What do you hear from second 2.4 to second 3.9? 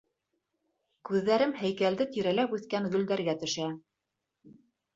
үҫкән гөлдәргә төшә.